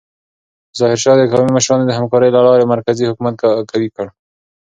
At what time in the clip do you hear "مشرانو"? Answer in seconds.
1.57-1.85